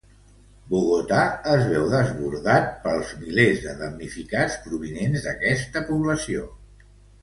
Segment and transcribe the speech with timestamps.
[0.69, 1.19] Bogotà
[1.57, 6.53] es veu desbordat pels milers de damnificats provinents d'aquesta població.